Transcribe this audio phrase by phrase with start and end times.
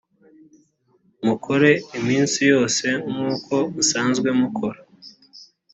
[1.25, 1.69] mukore
[1.99, 4.79] iminsi yose nkuko musanzwe mukora